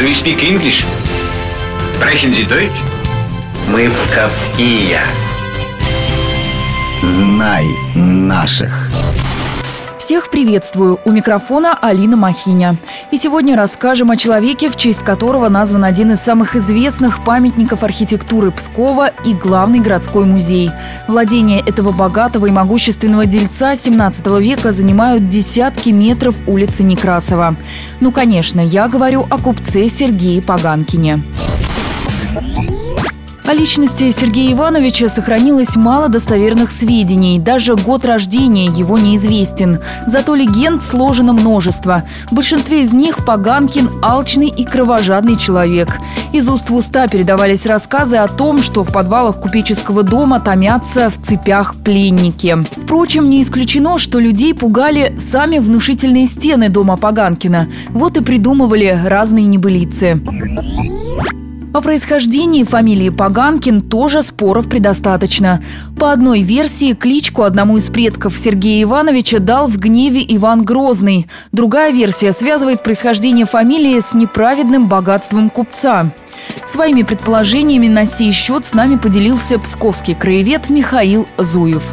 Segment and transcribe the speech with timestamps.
[0.00, 0.82] Do you speak English?
[1.96, 2.80] Sprechen Sie Deutsch?
[3.68, 4.98] Мы псковские.
[7.02, 8.88] Знай наших.
[10.00, 10.98] Всех приветствую!
[11.04, 12.76] У микрофона Алина Махиня.
[13.10, 18.50] И сегодня расскажем о человеке, в честь которого назван один из самых известных памятников архитектуры
[18.50, 20.70] Пскова и главный городской музей.
[21.06, 27.56] Владение этого богатого и могущественного дельца 17 века занимают десятки метров улицы Некрасова.
[28.00, 31.22] Ну, конечно, я говорю о купце Сергее Паганкине.
[33.50, 37.40] О личности Сергея Ивановича сохранилось мало достоверных сведений.
[37.40, 39.80] Даже год рождения его неизвестен.
[40.06, 42.04] Зато легенд сложено множество.
[42.30, 45.98] В большинстве из них Паганкин– алчный и кровожадный человек.
[46.32, 51.20] Из уст в уста передавались рассказы о том, что в подвалах купеческого дома томятся в
[51.20, 52.56] цепях пленники.
[52.76, 57.66] Впрочем, не исключено, что людей пугали сами внушительные стены дома Паганкина.
[57.88, 60.22] Вот и придумывали разные небылицы.
[61.72, 65.62] О происхождении фамилии Паганкин тоже споров предостаточно.
[65.96, 71.28] По одной версии, кличку одному из предков Сергея Ивановича дал в гневе Иван Грозный.
[71.52, 76.06] Другая версия связывает происхождение фамилии с неправедным богатством купца.
[76.66, 81.84] Своими предположениями на сей счет с нами поделился псковский краевед Михаил Зуев.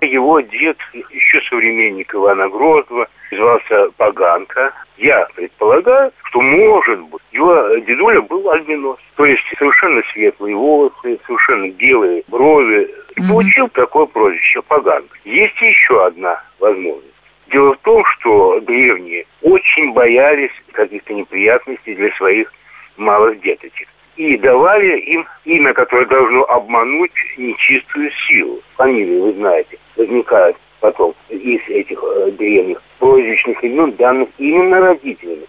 [0.00, 4.72] Его дед, еще современник Ивана Грозного, звался Паганка.
[4.96, 8.98] Я предполагаю, что, может быть, его дедуля был альбинос.
[9.16, 12.90] То есть совершенно светлые волосы, совершенно белые брови.
[13.16, 13.28] И mm-hmm.
[13.28, 15.16] получил такое прозвище Паганка.
[15.24, 17.14] Есть еще одна возможность.
[17.50, 22.52] Дело в том, что древние очень боялись каких-то неприятностей для своих
[22.96, 23.88] малых деточек.
[24.16, 28.60] И давали им имя, которое должно обмануть нечистую силу.
[28.76, 35.46] Фамилии, вы знаете, возникают потом из этих э, древних прозвищных имен, данных именно родителями.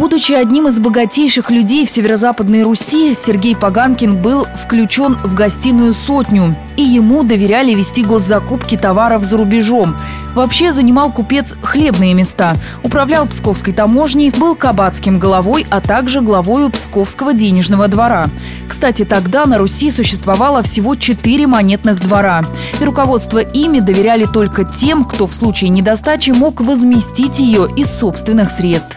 [0.00, 6.56] Будучи одним из богатейших людей в северо-западной Руси, Сергей Паганкин был включен в гостиную «Сотню»,
[6.78, 9.94] и ему доверяли вести госзакупки товаров за рубежом.
[10.34, 17.34] Вообще занимал купец хлебные места, управлял Псковской таможней, был кабацким головой, а также главою Псковского
[17.34, 18.28] денежного двора.
[18.70, 22.46] Кстати, тогда на Руси существовало всего четыре монетных двора,
[22.80, 28.50] и руководство ими доверяли только тем, кто в случае недостачи мог возместить ее из собственных
[28.50, 28.96] средств.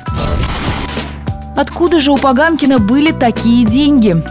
[1.63, 4.21] Откуда же у Паганкина были такие деньги?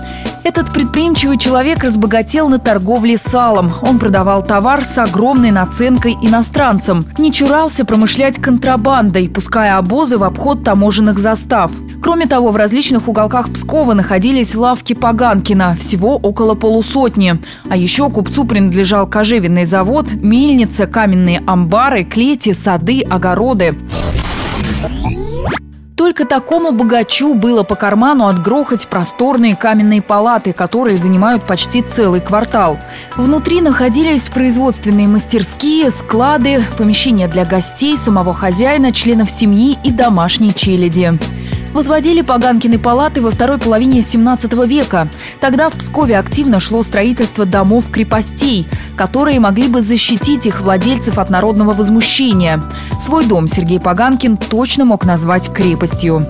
[0.45, 3.73] Этот предприимчивый человек разбогател на торговле салом.
[3.81, 7.07] Он продавал товар с огромной наценкой иностранцам.
[7.17, 11.73] Не чурался промышлять контрабандой, пуская обозы в обход таможенных застав.
[12.03, 17.41] Кроме того, в различных уголках Пскова находились лавки Паганкина, всего около полусотни.
[17.71, 23.79] А еще купцу принадлежал кожевенный завод, мельница, каменные амбары, клети, сады, огороды.
[26.03, 32.77] Только такому богачу было по карману отгрохать просторные каменные палаты, которые занимают почти целый квартал.
[33.17, 41.21] Внутри находились производственные мастерские, склады, помещения для гостей, самого хозяина, членов семьи и домашней челяди.
[41.73, 45.09] Возводили Паганкины палаты во второй половине 17 века.
[45.41, 48.67] Тогда в Пскове активно шло строительство домов-крепостей,
[48.97, 52.63] которые могли бы защитить их владельцев от народного возмущения.
[53.01, 56.27] Свой дом Сергей Паганкин точно мог назвать крепостью.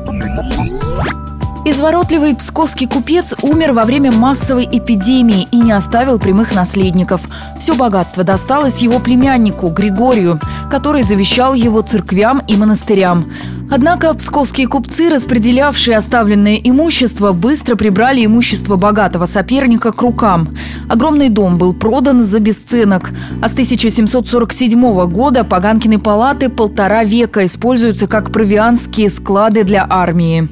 [1.64, 7.20] Изворотливый псковский купец умер во время массовой эпидемии и не оставил прямых наследников.
[7.60, 13.30] Все богатство досталось его племяннику Григорию, который завещал его церквям и монастырям.
[13.70, 20.56] Однако псковские купцы, распределявшие оставленное имущество, быстро прибрали имущество богатого соперника к рукам.
[20.88, 23.12] Огромный дом был продан за бесценок.
[23.40, 30.48] А с 1747 года Паганкины палаты полтора века используются как провианские склады для армии.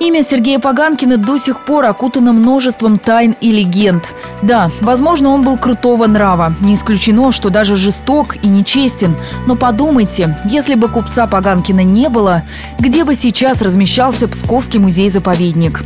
[0.00, 4.04] Имя Сергея Паганкина до сих пор окутано множеством тайн и легенд.
[4.42, 6.54] Да, возможно, он был крутого нрава.
[6.60, 9.16] Не исключено, что даже жесток и нечестен.
[9.46, 12.44] Но подумайте, если бы купца Паганкина не было,
[12.78, 15.82] где бы сейчас размещался Псковский музей-заповедник?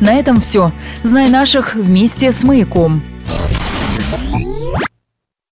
[0.00, 0.70] На этом все.
[1.02, 3.02] Знай наших вместе с «Маяком».